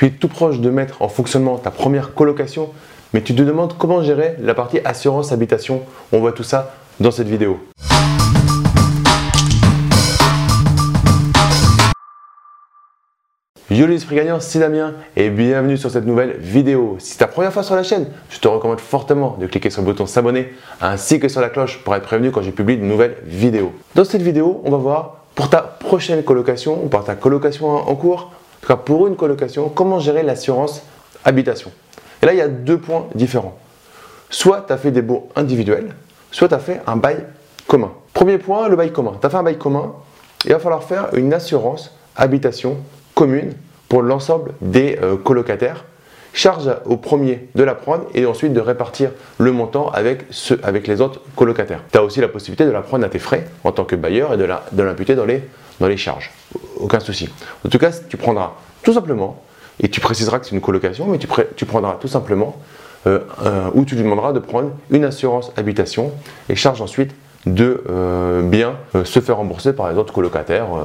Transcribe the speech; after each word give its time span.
Tu 0.00 0.06
es 0.06 0.10
tout 0.12 0.28
proche 0.28 0.60
de 0.60 0.70
mettre 0.70 1.02
en 1.02 1.10
fonctionnement 1.10 1.58
ta 1.58 1.70
première 1.70 2.14
colocation, 2.14 2.70
mais 3.12 3.20
tu 3.20 3.34
te 3.34 3.42
demandes 3.42 3.74
comment 3.76 4.02
gérer 4.02 4.34
la 4.40 4.54
partie 4.54 4.80
assurance 4.82 5.30
habitation. 5.30 5.82
On 6.10 6.20
voit 6.20 6.32
tout 6.32 6.42
ça 6.42 6.74
dans 7.00 7.10
cette 7.10 7.28
vidéo. 7.28 7.60
Yo 13.70 13.86
les 13.86 13.96
esprits 13.96 14.16
gagnants, 14.16 14.40
c'est 14.40 14.60
Damien 14.60 14.94
et 15.16 15.28
bienvenue 15.28 15.76
sur 15.76 15.90
cette 15.90 16.06
nouvelle 16.06 16.38
vidéo. 16.38 16.96
Si 16.98 17.12
c'est 17.12 17.18
ta 17.18 17.26
première 17.26 17.52
fois 17.52 17.62
sur 17.62 17.74
la 17.74 17.82
chaîne, 17.82 18.06
je 18.30 18.38
te 18.38 18.48
recommande 18.48 18.80
fortement 18.80 19.36
de 19.38 19.46
cliquer 19.46 19.68
sur 19.68 19.82
le 19.82 19.86
bouton 19.86 20.06
s'abonner 20.06 20.54
ainsi 20.80 21.20
que 21.20 21.28
sur 21.28 21.42
la 21.42 21.50
cloche 21.50 21.84
pour 21.84 21.94
être 21.94 22.04
prévenu 22.04 22.30
quand 22.30 22.40
j'ai 22.40 22.52
publié 22.52 22.78
de 22.78 22.86
nouvelles 22.86 23.18
vidéos. 23.24 23.74
Dans 23.94 24.04
cette 24.04 24.22
vidéo, 24.22 24.62
on 24.64 24.70
va 24.70 24.78
voir 24.78 25.16
pour 25.34 25.50
ta 25.50 25.60
prochaine 25.60 26.22
colocation 26.22 26.82
ou 26.82 26.88
pour 26.88 27.04
ta 27.04 27.16
colocation 27.16 27.68
en 27.68 27.94
cours, 27.96 28.30
pour 28.78 29.06
une 29.06 29.16
colocation, 29.16 29.68
comment 29.68 29.98
gérer 29.98 30.22
l'assurance 30.22 30.82
habitation? 31.24 31.70
Et 32.22 32.26
là, 32.26 32.32
il 32.32 32.38
y 32.38 32.42
a 32.42 32.48
deux 32.48 32.78
points 32.78 33.06
différents. 33.14 33.58
Soit 34.28 34.64
tu 34.66 34.72
as 34.72 34.76
fait 34.76 34.90
des 34.90 35.02
baux 35.02 35.28
individuels, 35.36 35.94
soit 36.30 36.48
tu 36.48 36.54
as 36.54 36.58
fait 36.58 36.80
un 36.86 36.96
bail 36.96 37.24
commun. 37.66 37.92
Premier 38.12 38.38
point, 38.38 38.68
le 38.68 38.76
bail 38.76 38.92
commun. 38.92 39.12
Tu 39.20 39.26
as 39.26 39.30
fait 39.30 39.36
un 39.36 39.42
bail 39.42 39.58
commun, 39.58 39.92
il 40.44 40.52
va 40.52 40.58
falloir 40.58 40.84
faire 40.84 41.14
une 41.14 41.32
assurance 41.32 41.94
habitation 42.16 42.76
commune 43.14 43.52
pour 43.88 44.02
l'ensemble 44.02 44.52
des 44.60 44.98
euh, 45.02 45.16
colocataires. 45.16 45.84
Charge 46.32 46.70
au 46.84 46.96
premier 46.96 47.48
de 47.54 47.64
la 47.64 47.74
prendre 47.74 48.04
et 48.14 48.24
ensuite 48.24 48.52
de 48.52 48.60
répartir 48.60 49.10
le 49.38 49.52
montant 49.52 49.90
avec, 49.90 50.24
avec 50.62 50.86
les 50.86 51.00
autres 51.00 51.20
colocataires. 51.34 51.82
Tu 51.90 51.98
as 51.98 52.04
aussi 52.04 52.20
la 52.20 52.28
possibilité 52.28 52.64
de 52.64 52.70
la 52.70 52.82
prendre 52.82 53.04
à 53.04 53.08
tes 53.08 53.18
frais 53.18 53.46
en 53.64 53.72
tant 53.72 53.84
que 53.84 53.96
bailleur 53.96 54.34
et 54.34 54.36
de 54.36 54.82
l'imputer 54.82 55.14
dans, 55.14 55.24
les, 55.24 55.96
charges. 55.96 56.30
Aucun 56.76 57.00
souci. 57.00 57.28
En 57.66 57.68
tout 57.68 57.78
cas, 57.78 57.90
tu 58.08 58.16
prendras 58.16 58.52
tout 58.82 58.92
simplement, 58.92 59.42
et 59.80 59.88
tu 59.88 60.00
préciseras 60.00 60.38
que 60.38 60.46
c'est 60.46 60.54
une 60.54 60.60
colocation, 60.60 61.06
mais 61.06 61.18
tu, 61.18 61.66
prendras 61.66 61.96
tout 62.00 62.08
simplement, 62.08 62.56
euh, 63.06 63.20
ou 63.74 63.84
tu 63.84 63.96
lui 63.96 64.02
demanderas 64.02 64.32
de 64.32 64.38
prendre 64.38 64.70
une 64.90 65.04
assurance 65.04 65.52
habitation 65.56 66.12
et 66.48 66.54
charge 66.54 66.80
ensuite 66.80 67.12
de 67.46 67.82
euh, 67.88 68.42
bien 68.42 68.74
se 69.04 69.20
faire 69.20 69.38
rembourser 69.38 69.72
par 69.72 69.90
les 69.90 69.96
autres 69.96 70.12
colocataires 70.12 70.66
euh, 70.74 70.84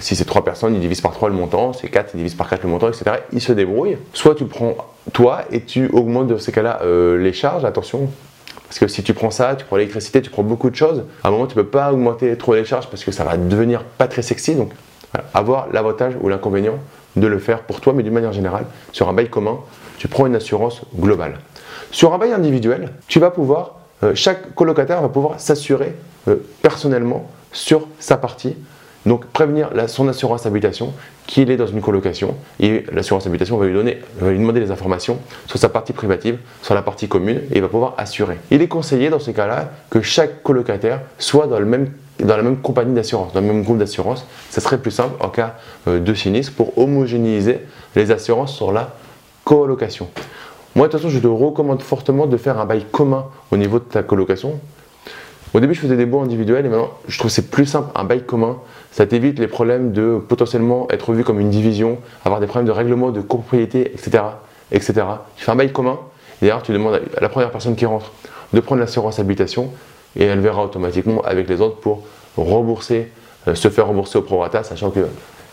si 0.00 0.16
c'est 0.16 0.24
3 0.24 0.44
personnes, 0.44 0.74
ils 0.74 0.80
divisent 0.80 1.00
par 1.00 1.12
3 1.12 1.28
le 1.28 1.34
montant, 1.34 1.72
c'est 1.72 1.88
4, 1.88 2.10
ils 2.14 2.18
divisent 2.18 2.34
par 2.34 2.48
4 2.48 2.62
le 2.62 2.68
montant, 2.68 2.88
etc. 2.88 3.04
Ils 3.32 3.40
se 3.40 3.52
débrouillent. 3.52 3.98
Soit 4.12 4.34
tu 4.34 4.44
prends 4.44 4.76
toi 5.12 5.42
et 5.50 5.62
tu 5.62 5.88
augmentes 5.88 6.28
dans 6.28 6.38
ces 6.38 6.52
cas-là 6.52 6.80
euh, 6.82 7.16
les 7.18 7.32
charges, 7.32 7.64
attention. 7.64 8.08
Parce 8.66 8.78
que 8.78 8.88
si 8.88 9.02
tu 9.02 9.14
prends 9.14 9.30
ça, 9.30 9.56
tu 9.56 9.64
prends 9.64 9.76
l'électricité, 9.76 10.20
tu 10.20 10.30
prends 10.30 10.42
beaucoup 10.42 10.68
de 10.68 10.76
choses, 10.76 11.04
à 11.24 11.28
un 11.28 11.30
moment 11.30 11.46
tu 11.46 11.56
ne 11.56 11.62
peux 11.62 11.68
pas 11.68 11.92
augmenter 11.92 12.36
trop 12.36 12.54
les 12.54 12.64
charges 12.64 12.88
parce 12.88 13.02
que 13.02 13.12
ça 13.12 13.24
va 13.24 13.36
devenir 13.36 13.82
pas 13.82 14.08
très 14.08 14.22
sexy. 14.22 14.54
Donc 14.54 14.72
avoir 15.32 15.68
l'avantage 15.72 16.14
ou 16.20 16.28
l'inconvénient 16.28 16.78
de 17.16 17.26
le 17.26 17.38
faire 17.38 17.62
pour 17.62 17.80
toi, 17.80 17.94
mais 17.94 18.02
d'une 18.02 18.12
manière 18.12 18.34
générale, 18.34 18.66
sur 18.92 19.08
un 19.08 19.14
bail 19.14 19.30
commun, 19.30 19.58
tu 19.96 20.06
prends 20.06 20.26
une 20.26 20.36
assurance 20.36 20.82
globale. 20.94 21.38
Sur 21.90 22.12
un 22.12 22.18
bail 22.18 22.32
individuel, 22.32 22.92
tu 23.08 23.18
vas 23.18 23.30
pouvoir, 23.30 23.76
euh, 24.02 24.14
chaque 24.14 24.54
colocataire 24.54 25.00
va 25.00 25.08
pouvoir 25.08 25.40
s'assurer 25.40 25.94
personnellement 26.60 27.30
sur 27.52 27.88
sa 27.98 28.18
partie 28.18 28.54
donc 29.06 29.26
prévenir 29.26 29.70
son 29.86 30.08
assurance 30.08 30.46
habitation 30.46 30.92
qu'il 31.26 31.50
est 31.50 31.56
dans 31.56 31.66
une 31.66 31.80
colocation 31.80 32.34
et 32.60 32.84
l'assurance 32.92 33.26
habitation 33.26 33.56
va 33.56 33.66
lui 33.66 33.74
donner, 33.74 33.98
va 34.18 34.30
lui 34.30 34.38
demander 34.38 34.60
des 34.60 34.70
informations 34.70 35.18
sur 35.46 35.58
sa 35.58 35.68
partie 35.68 35.92
privative, 35.92 36.38
sur 36.62 36.74
la 36.74 36.82
partie 36.82 37.08
commune 37.08 37.38
et 37.50 37.56
il 37.56 37.60
va 37.60 37.68
pouvoir 37.68 37.94
assurer. 37.98 38.38
Il 38.50 38.62
est 38.62 38.68
conseillé 38.68 39.10
dans 39.10 39.18
ces 39.18 39.32
cas-là 39.32 39.70
que 39.90 40.02
chaque 40.02 40.42
colocataire 40.42 41.00
soit 41.18 41.46
dans, 41.46 41.60
dans 41.60 42.36
la 42.36 42.42
même 42.42 42.56
compagnie 42.58 42.94
d'assurance, 42.94 43.32
dans 43.32 43.40
le 43.40 43.46
même 43.46 43.62
groupe 43.62 43.78
d'assurance. 43.78 44.26
Ce 44.50 44.60
serait 44.60 44.78
plus 44.78 44.90
simple 44.90 45.14
en 45.22 45.28
cas 45.28 45.56
euh, 45.86 46.00
de 46.00 46.14
sinistre 46.14 46.52
pour 46.54 46.76
homogénéiser 46.78 47.60
les 47.94 48.10
assurances 48.10 48.54
sur 48.54 48.72
la 48.72 48.94
colocation. 49.44 50.08
Moi, 50.74 50.86
de 50.86 50.92
toute 50.92 51.00
façon, 51.00 51.12
je 51.12 51.18
te 51.18 51.26
recommande 51.26 51.82
fortement 51.82 52.26
de 52.26 52.36
faire 52.36 52.58
un 52.58 52.64
bail 52.64 52.84
commun 52.90 53.26
au 53.50 53.56
niveau 53.56 53.78
de 53.78 53.84
ta 53.84 54.02
colocation 54.02 54.60
au 55.54 55.60
début, 55.60 55.74
je 55.74 55.80
faisais 55.80 55.96
des 55.96 56.06
baux 56.06 56.20
individuels 56.20 56.66
et 56.66 56.68
maintenant, 56.68 56.90
je 57.06 57.18
trouve 57.18 57.30
c'est 57.30 57.50
plus 57.50 57.66
simple, 57.66 57.90
un 57.94 58.04
bail 58.04 58.22
commun. 58.24 58.58
Ça 58.92 59.06
t'évite 59.06 59.38
les 59.38 59.46
problèmes 59.46 59.92
de 59.92 60.20
potentiellement 60.26 60.86
être 60.90 61.12
vu 61.12 61.24
comme 61.24 61.40
une 61.40 61.50
division, 61.50 61.98
avoir 62.24 62.40
des 62.40 62.46
problèmes 62.46 62.66
de 62.66 62.72
règlement 62.72 63.10
de 63.10 63.20
copropriété, 63.20 63.92
etc. 63.92 64.24
etc. 64.72 64.94
Tu 65.36 65.44
fais 65.44 65.50
un 65.50 65.56
bail 65.56 65.72
commun, 65.72 65.98
d'ailleurs, 66.40 66.62
tu 66.62 66.72
demandes 66.72 67.00
à 67.16 67.20
la 67.20 67.28
première 67.28 67.50
personne 67.50 67.76
qui 67.76 67.86
rentre 67.86 68.12
de 68.52 68.60
prendre 68.60 68.80
l'assurance 68.80 69.18
habitation 69.18 69.70
et 70.16 70.24
elle 70.24 70.40
verra 70.40 70.64
automatiquement 70.64 71.22
avec 71.22 71.48
les 71.48 71.60
autres 71.60 71.76
pour 71.76 72.04
rembourser, 72.36 73.08
euh, 73.46 73.54
se 73.54 73.68
faire 73.68 73.86
rembourser 73.86 74.18
au 74.18 74.22
prorata, 74.22 74.62
sachant 74.62 74.90
que 74.90 75.06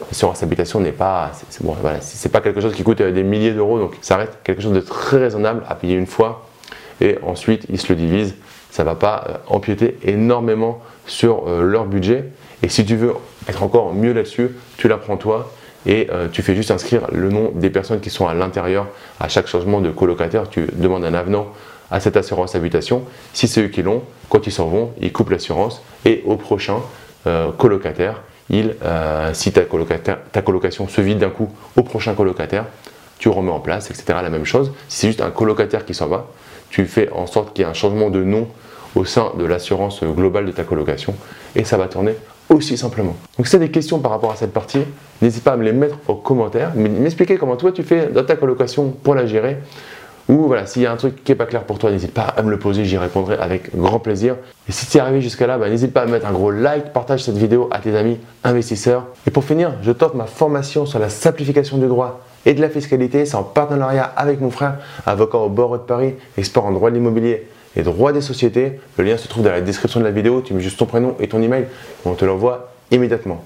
l'assurance 0.00 0.42
habitation 0.42 0.80
n'est 0.80 0.92
pas, 0.92 1.32
bon, 1.60 1.76
voilà, 1.80 1.98
pas 2.32 2.40
quelque 2.40 2.60
chose 2.60 2.74
qui 2.74 2.82
coûte 2.82 3.00
euh, 3.00 3.12
des 3.12 3.22
milliers 3.22 3.52
d'euros, 3.52 3.78
donc 3.78 3.96
ça 4.00 4.16
reste 4.16 4.38
quelque 4.42 4.62
chose 4.62 4.72
de 4.72 4.80
très 4.80 5.18
raisonnable 5.18 5.62
à 5.68 5.74
payer 5.74 5.94
une 5.94 6.06
fois 6.06 6.46
et 7.00 7.18
ensuite 7.22 7.66
ils 7.68 7.80
se 7.80 7.88
le 7.88 7.96
divisent 7.96 8.34
ça 8.72 8.84
ne 8.84 8.88
va 8.88 8.94
pas 8.94 9.24
euh, 9.28 9.32
empiéter 9.48 9.98
énormément 10.02 10.80
sur 11.06 11.46
euh, 11.46 11.62
leur 11.62 11.84
budget. 11.84 12.24
Et 12.62 12.68
si 12.68 12.84
tu 12.84 12.96
veux 12.96 13.12
être 13.46 13.62
encore 13.62 13.94
mieux 13.94 14.12
là-dessus, 14.12 14.50
tu 14.78 14.88
la 14.88 14.96
prends 14.96 15.18
toi 15.18 15.52
et 15.84 16.08
euh, 16.10 16.28
tu 16.32 16.42
fais 16.42 16.54
juste 16.54 16.70
inscrire 16.70 17.02
le 17.12 17.28
nom 17.28 17.52
des 17.54 17.68
personnes 17.68 18.00
qui 18.00 18.08
sont 18.08 18.26
à 18.26 18.34
l'intérieur 18.34 18.86
à 19.20 19.28
chaque 19.28 19.46
changement 19.46 19.82
de 19.82 19.90
colocataire. 19.90 20.48
Tu 20.48 20.66
demandes 20.72 21.04
un 21.04 21.12
avenant 21.12 21.48
à 21.90 22.00
cette 22.00 22.16
assurance 22.16 22.54
habitation. 22.54 23.02
Si 23.34 23.46
c'est 23.46 23.62
eux 23.62 23.68
qui 23.68 23.82
l'ont, 23.82 24.02
quand 24.30 24.46
ils 24.46 24.52
s'en 24.52 24.68
vont, 24.68 24.92
ils 25.00 25.12
coupent 25.12 25.30
l'assurance 25.30 25.82
et 26.06 26.22
au 26.24 26.36
prochain 26.36 26.76
colocataire, 27.58 28.22
si 29.32 29.52
ta, 29.52 29.62
ta 29.62 30.42
colocation 30.42 30.88
se 30.88 31.00
vide 31.02 31.18
d'un 31.18 31.28
coup 31.28 31.50
au 31.76 31.82
prochain 31.82 32.14
colocataire, 32.14 32.64
tu 33.18 33.28
remets 33.28 33.52
en 33.52 33.60
place, 33.60 33.90
etc. 33.90 34.18
La 34.22 34.30
même 34.30 34.46
chose. 34.46 34.72
Si 34.88 35.00
c'est 35.00 35.06
juste 35.08 35.20
un 35.20 35.30
colocataire 35.30 35.84
qui 35.84 35.92
s'en 35.92 36.06
va, 36.06 36.28
tu 36.72 36.86
fais 36.86 37.08
en 37.12 37.26
sorte 37.26 37.52
qu'il 37.52 37.64
y 37.64 37.68
ait 37.68 37.70
un 37.70 37.74
changement 37.74 38.10
de 38.10 38.24
nom 38.24 38.48
au 38.96 39.04
sein 39.04 39.32
de 39.38 39.44
l'assurance 39.44 40.02
globale 40.02 40.46
de 40.46 40.52
ta 40.52 40.64
colocation 40.64 41.14
et 41.54 41.64
ça 41.64 41.76
va 41.76 41.86
tourner 41.86 42.14
aussi 42.48 42.76
simplement. 42.76 43.14
Donc 43.36 43.46
si 43.46 43.50
tu 43.50 43.56
as 43.56 43.60
des 43.60 43.70
questions 43.70 43.98
par 43.98 44.10
rapport 44.10 44.32
à 44.32 44.36
cette 44.36 44.52
partie, 44.52 44.80
n'hésite 45.20 45.44
pas 45.44 45.52
à 45.52 45.56
me 45.56 45.64
les 45.64 45.72
mettre 45.72 45.98
en 46.08 46.14
commentaire, 46.14 46.72
m'expliquer 46.74 47.36
comment 47.36 47.56
toi 47.56 47.72
tu 47.72 47.82
fais 47.82 48.08
dans 48.08 48.24
ta 48.24 48.36
colocation 48.36 48.88
pour 48.90 49.14
la 49.14 49.26
gérer. 49.26 49.58
Ou 50.28 50.46
voilà, 50.46 50.66
s'il 50.66 50.82
y 50.82 50.86
a 50.86 50.92
un 50.92 50.96
truc 50.96 51.24
qui 51.24 51.32
n'est 51.32 51.36
pas 51.36 51.46
clair 51.46 51.64
pour 51.64 51.78
toi, 51.78 51.90
n'hésite 51.90 52.14
pas 52.14 52.22
à 52.22 52.42
me 52.42 52.50
le 52.50 52.58
poser, 52.58 52.84
j'y 52.84 52.96
répondrai 52.96 53.36
avec 53.36 53.76
grand 53.76 53.98
plaisir. 53.98 54.36
Et 54.68 54.72
si 54.72 54.86
tu 54.86 54.96
es 54.96 55.00
arrivé 55.00 55.20
jusqu'à 55.20 55.46
là, 55.46 55.58
bah, 55.58 55.68
n'hésite 55.68 55.92
pas 55.92 56.02
à 56.02 56.06
mettre 56.06 56.26
un 56.26 56.32
gros 56.32 56.50
like, 56.50 56.92
partage 56.92 57.24
cette 57.24 57.36
vidéo 57.36 57.68
à 57.72 57.80
tes 57.80 57.96
amis 57.96 58.18
investisseurs. 58.44 59.06
Et 59.26 59.30
pour 59.30 59.44
finir, 59.44 59.72
je 59.82 59.90
t'offre 59.90 60.14
ma 60.14 60.26
formation 60.26 60.86
sur 60.86 61.00
la 61.00 61.08
simplification 61.08 61.76
du 61.76 61.86
droit 61.86 62.20
et 62.46 62.54
de 62.54 62.60
la 62.60 62.68
fiscalité. 62.68 63.26
C'est 63.26 63.36
en 63.36 63.42
partenariat 63.42 64.04
avec 64.16 64.40
mon 64.40 64.50
frère, 64.50 64.78
avocat 65.06 65.38
au 65.38 65.48
barreau 65.48 65.76
de 65.76 65.82
Paris, 65.82 66.14
expert 66.36 66.64
en 66.64 66.72
droit 66.72 66.90
de 66.90 66.96
l'immobilier 66.96 67.46
et 67.76 67.82
droit 67.82 68.12
des 68.12 68.20
sociétés. 68.20 68.80
Le 68.98 69.04
lien 69.04 69.16
se 69.16 69.28
trouve 69.28 69.44
dans 69.44 69.50
la 69.50 69.60
description 69.60 70.00
de 70.00 70.04
la 70.04 70.10
vidéo. 70.10 70.42
Tu 70.42 70.54
mets 70.54 70.60
juste 70.60 70.78
ton 70.78 70.86
prénom 70.86 71.16
et 71.20 71.28
ton 71.28 71.40
email 71.42 71.62
et 71.62 72.08
on 72.08 72.14
te 72.14 72.24
l'envoie 72.24 72.72
immédiatement. 72.90 73.42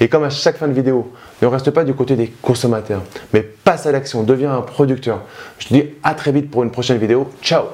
Et 0.00 0.08
comme 0.08 0.24
à 0.24 0.30
chaque 0.30 0.56
fin 0.56 0.68
de 0.68 0.72
vidéo, 0.72 1.12
ne 1.42 1.46
reste 1.46 1.70
pas 1.70 1.84
du 1.84 1.94
côté 1.94 2.16
des 2.16 2.28
consommateurs, 2.42 3.02
mais 3.32 3.42
passe 3.42 3.86
à 3.86 3.92
l'action, 3.92 4.22
deviens 4.22 4.54
un 4.54 4.62
producteur. 4.62 5.20
Je 5.58 5.68
te 5.68 5.74
dis 5.74 5.84
à 6.02 6.14
très 6.14 6.32
vite 6.32 6.50
pour 6.50 6.62
une 6.62 6.70
prochaine 6.70 6.98
vidéo. 6.98 7.30
Ciao 7.42 7.64